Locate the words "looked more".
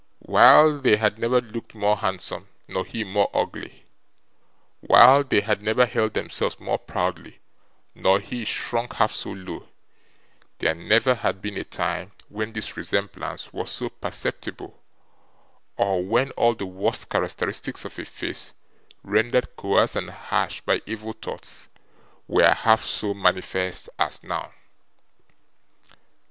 1.41-1.95